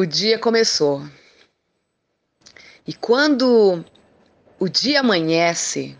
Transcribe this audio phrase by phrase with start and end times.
[0.00, 1.06] O dia começou.
[2.86, 3.84] E quando
[4.58, 5.94] o dia amanhece,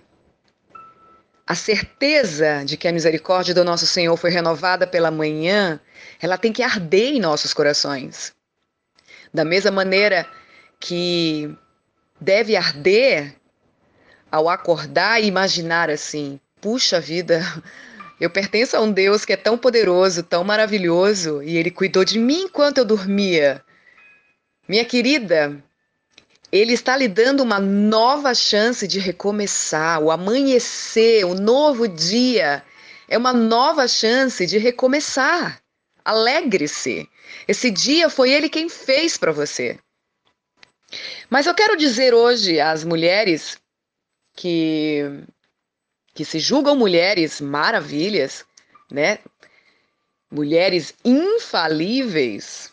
[1.46, 5.78] a certeza de que a misericórdia do nosso Senhor foi renovada pela manhã,
[6.18, 8.32] ela tem que arder em nossos corações.
[9.34, 10.26] Da mesma maneira
[10.80, 11.54] que
[12.18, 13.36] deve arder
[14.32, 17.42] ao acordar e imaginar assim: puxa vida,
[18.18, 22.18] eu pertenço a um Deus que é tão poderoso, tão maravilhoso, e ele cuidou de
[22.18, 23.62] mim enquanto eu dormia.
[24.70, 25.60] Minha querida,
[26.52, 30.00] ele está lhe dando uma nova chance de recomeçar.
[30.00, 32.62] O amanhecer, o novo dia,
[33.08, 35.60] é uma nova chance de recomeçar.
[36.04, 37.08] Alegre-se.
[37.48, 39.76] Esse dia foi ele quem fez para você.
[41.28, 43.58] Mas eu quero dizer hoje às mulheres
[44.36, 45.02] que
[46.14, 48.44] que se julgam mulheres maravilhas,
[48.88, 49.18] né?
[50.30, 52.70] Mulheres infalíveis,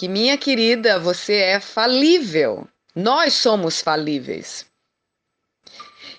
[0.00, 2.66] que minha querida, você é falível.
[2.96, 4.64] Nós somos falíveis.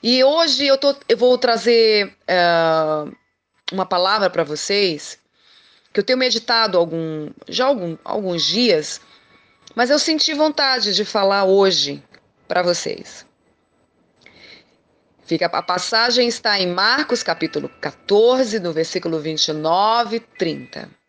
[0.04, 3.12] E hoje eu, tô, eu vou trazer uh,
[3.72, 5.18] uma palavra para vocês
[5.92, 9.02] que eu tenho meditado algum, já algum, alguns dias,
[9.74, 12.04] mas eu senti vontade de falar hoje
[12.48, 13.26] para vocês.
[15.26, 21.02] Fica, a passagem está em Marcos capítulo 14, no versículo 29 e 30.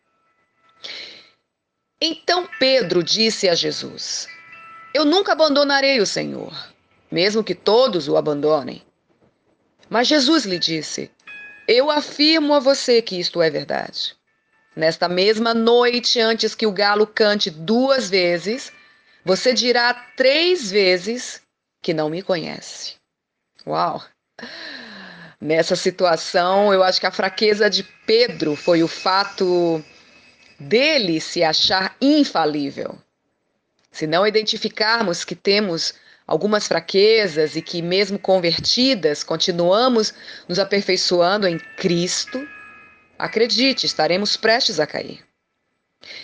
[2.05, 4.27] Então Pedro disse a Jesus:
[4.93, 6.53] Eu nunca abandonarei o Senhor,
[7.09, 8.83] mesmo que todos o abandonem.
[9.89, 11.09] Mas Jesus lhe disse:
[11.65, 14.17] Eu afirmo a você que isto é verdade.
[14.75, 18.69] Nesta mesma noite, antes que o galo cante duas vezes,
[19.23, 21.41] você dirá três vezes
[21.81, 22.95] que não me conhece.
[23.65, 24.03] Uau!
[25.39, 29.81] Nessa situação, eu acho que a fraqueza de Pedro foi o fato
[30.67, 32.97] dele se achar infalível.
[33.91, 35.93] Se não identificarmos que temos
[36.25, 40.13] algumas fraquezas e que, mesmo convertidas, continuamos
[40.47, 42.47] nos aperfeiçoando em Cristo,
[43.19, 45.23] acredite, estaremos prestes a cair.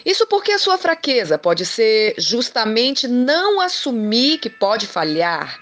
[0.06, 5.62] Isso porque a sua fraqueza pode ser justamente não assumir que pode falhar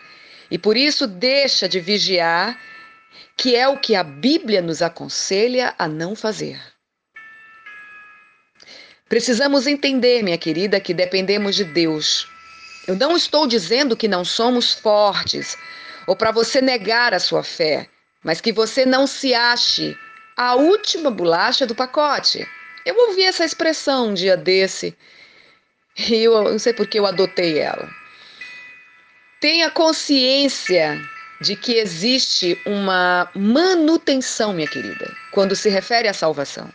[0.50, 2.59] e por isso deixa de vigiar,
[3.35, 6.59] que é o que a Bíblia nos aconselha a não fazer.
[9.09, 12.28] Precisamos entender, minha querida, que dependemos de Deus.
[12.85, 15.57] Eu não estou dizendo que não somos fortes
[16.06, 17.88] ou para você negar a sua fé,
[18.23, 19.97] mas que você não se ache
[20.35, 22.47] a última bolacha do pacote.
[22.85, 24.96] Eu ouvi essa expressão um dia desse
[25.97, 27.90] e eu não sei por que eu adotei ela.
[29.40, 31.00] Tenha consciência
[31.41, 36.72] de que existe uma manutenção, minha querida, quando se refere à salvação.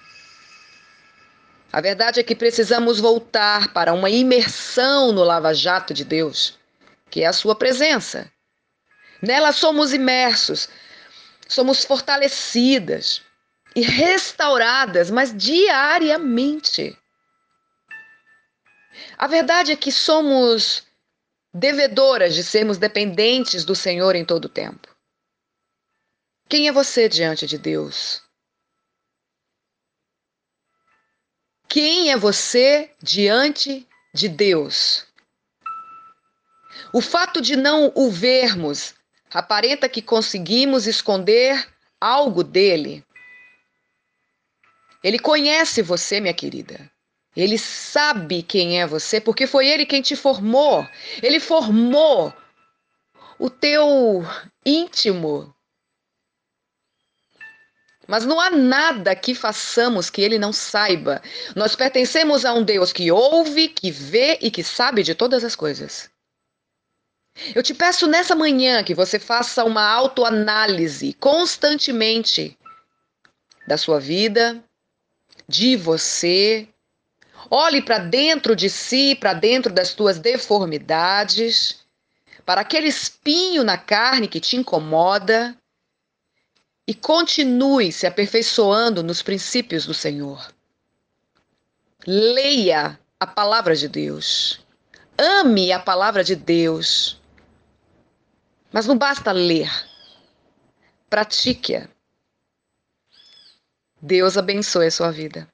[1.73, 6.59] A verdade é que precisamos voltar para uma imersão no lava-jato de Deus,
[7.11, 8.31] que é a sua presença.
[9.23, 10.69] Nela somos imersos,
[11.49, 13.23] somos fortalecidas
[13.75, 16.95] e restauradas, mas diariamente.
[19.17, 20.87] A verdade é que somos
[21.55, 24.89] devedoras de sermos dependentes do Senhor em todo o tempo.
[26.51, 28.23] Quem é você diante de Deus?
[31.73, 35.07] Quem é você diante de Deus?
[36.93, 38.95] O fato de não o vermos
[39.33, 41.67] aparenta que conseguimos esconder
[41.99, 43.03] algo dele.
[45.03, 46.93] Ele conhece você, minha querida.
[47.35, 50.87] Ele sabe quem é você, porque foi ele quem te formou.
[51.23, 52.35] Ele formou
[53.39, 54.23] o teu
[54.67, 55.55] íntimo,
[58.07, 61.23] mas não há nada que façamos que ele não saiba.
[61.55, 65.55] Nós pertencemos a um Deus que ouve, que vê e que sabe de todas as
[65.55, 66.11] coisas.
[67.55, 72.59] Eu te peço nessa manhã que você faça uma autoanálise constantemente
[73.67, 74.63] da sua vida,
[75.49, 76.69] de você.
[77.51, 81.81] Olhe para dentro de si, para dentro das tuas deformidades,
[82.45, 85.57] para aquele espinho na carne que te incomoda
[86.87, 90.53] e continue se aperfeiçoando nos princípios do Senhor.
[92.07, 94.61] Leia a palavra de Deus.
[95.17, 97.21] Ame a palavra de Deus.
[98.73, 99.71] Mas não basta ler.
[101.09, 101.89] Pratique-a.
[104.01, 105.52] Deus abençoe a sua vida.